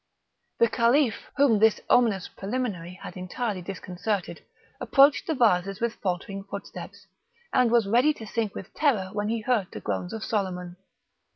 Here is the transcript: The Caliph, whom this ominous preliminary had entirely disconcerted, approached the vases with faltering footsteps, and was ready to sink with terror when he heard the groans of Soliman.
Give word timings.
The 0.57 0.67
Caliph, 0.67 1.29
whom 1.37 1.59
this 1.59 1.79
ominous 1.87 2.27
preliminary 2.27 2.93
had 3.03 3.15
entirely 3.15 3.61
disconcerted, 3.61 4.41
approached 4.79 5.27
the 5.27 5.35
vases 5.35 5.79
with 5.79 5.93
faltering 5.93 6.43
footsteps, 6.43 7.05
and 7.53 7.69
was 7.69 7.85
ready 7.85 8.11
to 8.15 8.25
sink 8.25 8.55
with 8.55 8.73
terror 8.73 9.11
when 9.13 9.29
he 9.29 9.41
heard 9.41 9.67
the 9.71 9.79
groans 9.79 10.11
of 10.11 10.23
Soliman. 10.23 10.77